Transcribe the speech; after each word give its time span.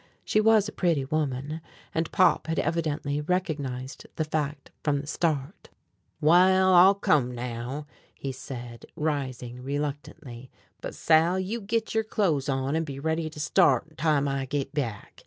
She 0.25 0.41
was 0.41 0.67
a 0.67 0.71
pretty 0.71 1.05
woman, 1.05 1.61
and 1.93 2.11
Pop 2.11 2.47
had 2.47 2.57
evidently 2.57 3.21
recognized 3.21 4.07
the 4.15 4.25
fact 4.25 4.71
from 4.83 4.99
the 4.99 5.05
start. 5.05 5.69
"Wal, 6.19 6.73
I'll 6.73 6.95
come 6.95 7.35
now," 7.35 7.85
he 8.15 8.31
said, 8.31 8.87
rising 8.95 9.61
reluctantly; 9.61 10.49
"but, 10.81 10.95
Sal, 10.95 11.39
you 11.39 11.61
git 11.61 11.93
yer 11.93 12.01
clothes 12.01 12.49
on 12.49 12.75
an' 12.75 12.83
be 12.83 12.99
ready 12.99 13.29
to 13.29 13.39
start 13.39 13.95
time 13.95 14.27
I 14.27 14.45
git 14.47 14.73
back. 14.73 15.19